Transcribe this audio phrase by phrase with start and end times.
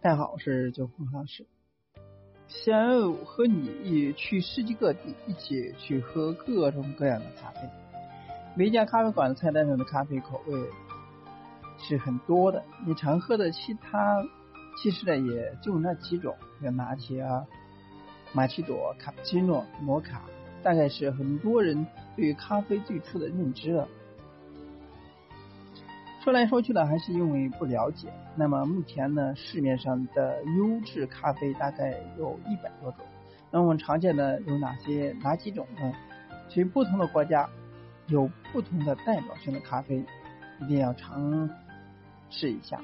[0.00, 1.46] 大家好，我是九红老师。
[2.48, 7.60] 想要和你一去世界各地一起去喝各种各样的咖啡。
[8.56, 10.60] 每家咖啡馆菜单上的咖啡口味
[11.78, 14.26] 是很多的，你常喝的其他
[14.76, 17.46] 其实呢也就那几种，像拿铁啊、
[18.32, 20.22] 玛奇朵、卡布奇诺、摩卡，
[20.62, 23.86] 大概是很多人对于咖啡最初的认知了。
[26.24, 28.08] 说来说去呢，还是因为不了解。
[28.36, 33.04] 那么目前呢，市面上的优质咖啡大概有一百多种。
[33.50, 35.92] 那我们常见的有哪些哪几种呢？
[36.48, 37.48] 其实不同的国家
[38.06, 40.04] 有不同的代表性的咖啡，
[40.60, 41.50] 一定要尝
[42.30, 42.80] 试一下。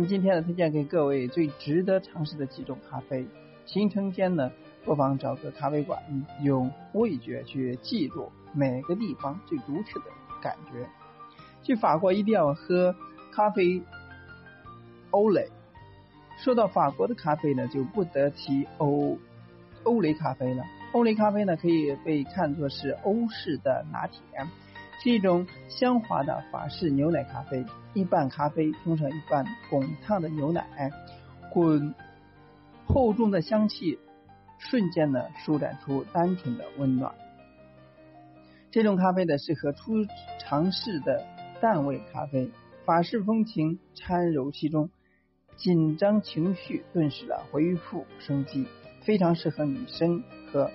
[0.00, 3.26] 么今天呢，推荐给各位最值得尝试的几种咖啡。
[3.66, 4.50] 行程间呢，
[4.84, 6.02] 不妨找个咖啡馆，
[6.42, 10.06] 用味觉去记住每个地方最独特的
[10.40, 10.88] 感觉。
[11.62, 12.96] 去法国一定要喝
[13.30, 13.82] 咖啡
[15.10, 15.50] 欧蕾。
[16.38, 19.18] 说到法国的咖啡呢，就不得提欧
[19.82, 20.64] 欧蕾咖啡了。
[20.92, 24.20] 欧蕾咖啡呢，可以被看作是欧式的拿铁，
[25.02, 27.64] 是一种香滑的法式牛奶咖啡。
[27.94, 30.90] 一半咖啡冲上一半滚烫的牛奶，
[31.52, 31.94] 滚
[32.86, 33.98] 厚重的香气
[34.58, 37.12] 瞬间呢，舒展出单纯的温暖。
[38.70, 39.92] 这种咖啡呢，适合初
[40.38, 41.26] 尝试的。
[41.62, 42.50] 淡味咖啡，
[42.86, 44.88] 法式风情掺柔其中，
[45.56, 48.66] 紧张情绪顿时了恢复生机，
[49.02, 50.70] 非常适合女生喝。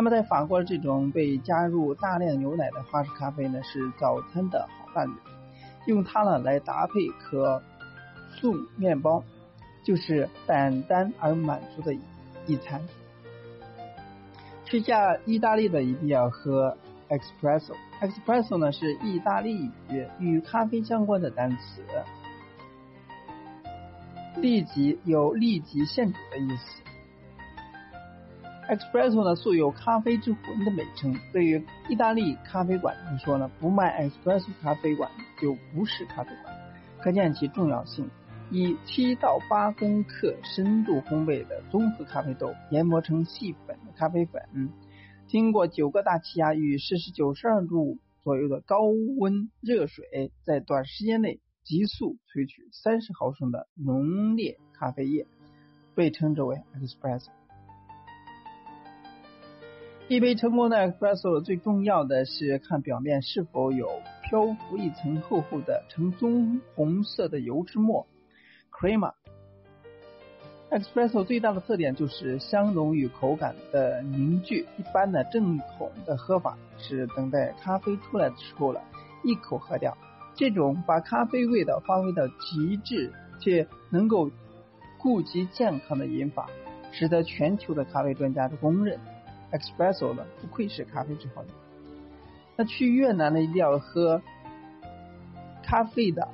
[0.00, 5.12] 那么在法国，这种被加入大量牛奶的花式咖啡呢，是早餐的好伴侣。
[5.84, 7.62] 用它呢来搭配可
[8.30, 9.22] 颂面包，
[9.84, 11.94] 就是简单而满足的
[12.46, 12.80] 一餐。
[14.64, 16.74] 去下意大利的一定要喝。
[17.10, 21.82] Espresso，Espresso 呢是意大利语与咖啡相关的单词，
[24.36, 26.82] 立即有立即现煮的意思。
[28.70, 35.10] Espresso 呢素有咖啡之魂的美称，对于意大利咖啡馆来说呢，不卖 Espresso 咖啡馆
[35.42, 36.56] 就不是咖啡馆，
[37.00, 38.08] 可见其重要性。
[38.52, 44.70] 以七到八公克深度烘焙的综合咖啡豆研磨成细粉的咖啡粉。
[45.26, 48.82] 经过九个大气压与摄氏九十二度左右的高
[49.18, 55.26] 温热水，在短时间内急速萃取三十毫升的浓烈咖啡液，
[55.96, 57.30] 被称之为 espresso。
[60.10, 63.88] 一杯成功的 espresso 最重要的是看表面是否有
[64.24, 68.04] 漂浮一层厚厚的呈棕红色的油脂末
[68.72, 69.12] crema。
[70.68, 74.66] Espresso 最大的特点就是香浓与口感的凝聚。
[74.78, 78.82] 一般的正统的喝法是等待咖啡出来的时候了，
[79.22, 79.96] 一口喝掉。
[80.34, 84.28] 这种把咖啡味道发挥到极致且能够
[84.98, 86.48] 顾及健康的饮法，
[86.90, 88.98] 使得全球的咖啡专家都公认
[89.52, 91.44] ，Espresso 呢不愧是咖啡之王。
[92.56, 94.22] 那去越南呢，一定要喝
[95.62, 96.28] 咖啡的。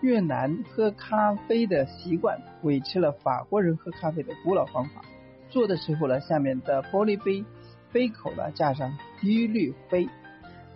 [0.00, 5.04] 越南喝咖啡的习惯维持了法国人喝咖啡的古老方法。
[5.48, 7.44] 做的时候呢，下面的玻璃杯
[7.92, 10.08] 杯口呢架上滴滤杯，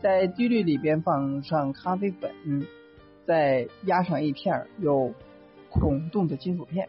[0.00, 2.30] 在滴滤里边放上咖啡粉，
[3.26, 5.12] 再压上一片有
[5.70, 6.88] 孔洞的金属片，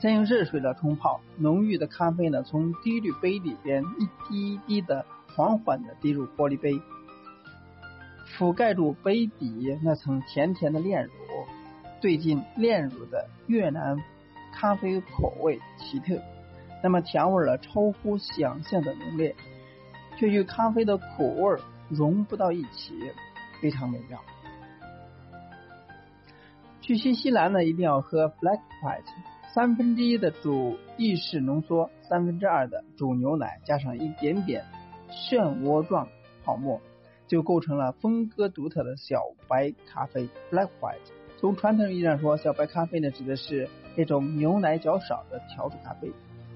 [0.00, 5.04] 再用热水的冲泡，浓郁的咖啡呢从滴滤杯里边一滴一滴的
[5.34, 6.80] 缓缓的滴入玻璃杯。
[8.36, 11.12] 覆盖住杯底那层甜甜的炼乳，
[12.00, 14.00] 兑进炼乳的越南
[14.52, 16.20] 咖啡口味奇特，
[16.82, 19.34] 那么甜味呢超乎想象的浓烈，
[20.16, 22.94] 却与咖啡的苦味融不到一起，
[23.60, 24.20] 非常美妙。
[26.80, 29.02] 去新西兰呢，一定要喝 Black White，
[29.54, 34.64] 三分之一的煮意式浓缩，三分之二的煮牛奶，加上一点点
[35.10, 36.08] 漩涡状
[36.44, 36.80] 泡沫。
[37.26, 41.12] 就构成了风格独特的小白咖啡 （Black White）。
[41.36, 43.68] 从传统意义上说，小白咖啡呢指的是
[43.98, 46.10] 一种牛奶较少的调制咖啡，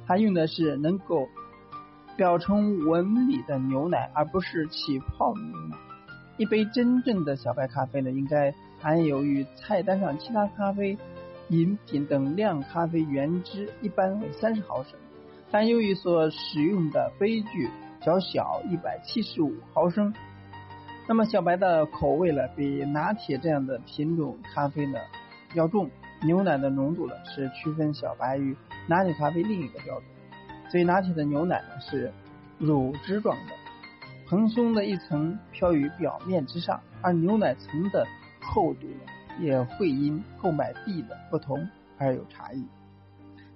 [0.06, 1.28] 它用的是能够
[2.16, 5.76] 表层纹理的牛奶，而不是起泡的牛奶。
[6.38, 10.96] 一杯真正的小白咖啡呢，应该含有与菜单上其他咖啡
[11.52, 14.98] 饮品等量咖啡原汁，一般为三十毫升，
[15.50, 17.68] 但由于所使用的杯具
[18.00, 20.14] 较小，一百七十五毫升。
[21.06, 24.98] 那么小白的口味呢，比拿铁这样的品种咖啡呢
[25.52, 25.90] 要重，
[26.22, 28.56] 牛奶的浓度呢是区分小白与
[28.86, 30.04] 拿铁咖啡另一个标准。
[30.70, 32.10] 所以拿铁的牛奶呢是
[32.56, 33.52] 乳汁状的，
[34.26, 38.06] 蓬松的一层飘于表面之上，而牛奶层的
[38.40, 38.86] 厚度
[39.40, 41.68] 也会因购买地的不同
[41.98, 42.66] 而有差异。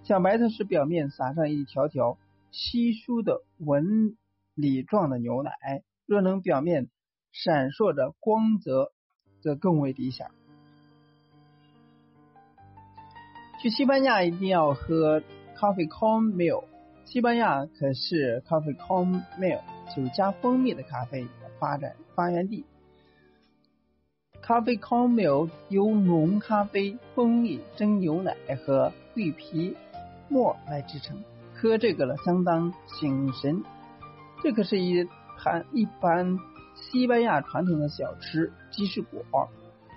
[0.03, 2.17] 小白它是表面撒上一条条
[2.51, 4.17] 稀疏的纹
[4.55, 5.51] 理状的牛奶，
[6.07, 6.89] 若能表面
[7.33, 8.93] 闪烁着光泽，
[9.41, 10.31] 则更为理想。
[13.61, 15.21] 去西班牙一定要喝
[15.57, 16.65] coffee corn milk，
[17.05, 19.63] 西班牙可是 coffee corn milk
[19.95, 21.27] 酒加蜂蜜的咖啡
[21.59, 22.65] 发展发源地。
[24.45, 29.77] Coffee corn milk 由浓咖啡、蜂蜜、蒸牛奶和桂皮
[30.29, 31.17] 沫来制成，
[31.55, 33.63] 喝这个了相当醒神。
[34.43, 36.39] 这可是一盘一般
[36.75, 39.49] 西班牙传统的小吃鸡翅果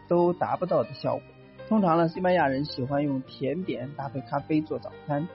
[0.08, 1.24] 都达不到的效果。
[1.68, 5.28] 通常呢，西班牙人喜欢用甜点搭配咖啡做早餐，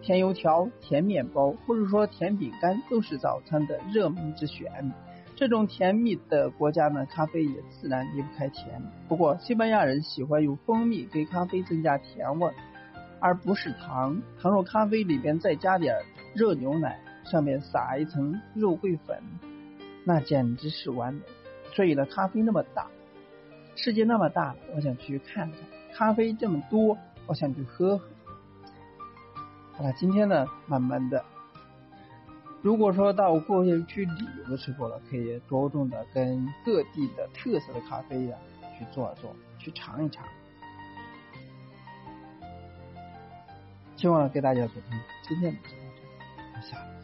[0.00, 4.90] 甜油条、甜面包或者说甜饼干都是早餐的热门之选。
[5.42, 8.80] 这种甜蜜的国家呢，咖啡也自然离不开甜。
[9.08, 12.48] 不过，西班牙人喜欢用蜂蜜给咖啡增加甜味，
[13.18, 14.22] 而不是糖。
[14.40, 15.96] 倘若咖啡里边再加点
[16.32, 19.20] 热牛奶，上面撒一层肉桂粉，
[20.04, 21.22] 那简直是完美。
[21.74, 22.86] 所以呢，咖啡那么大，
[23.74, 25.58] 世界那么大，我想去看看。
[25.92, 26.96] 咖啡这么多，
[27.26, 28.04] 我想去喝喝。
[29.72, 31.24] 好了，今天呢，慢慢的，
[32.62, 38.36] 如果说到过去旅游的时候呢，可以着重的跟各地的特色的咖啡呀
[38.78, 40.24] 去做做，去尝一尝。
[43.96, 44.74] 希望给大家做
[45.28, 47.01] 今天的直播，下。